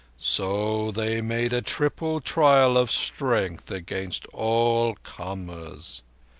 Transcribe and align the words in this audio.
"So 0.17 0.89
they 0.89 1.21
made 1.21 1.51
the 1.51 1.61
triple 1.61 2.21
trial 2.21 2.75
of 2.75 2.89
strength 2.89 3.69
against 3.69 4.25
all 4.33 4.95
comers. 5.03 6.01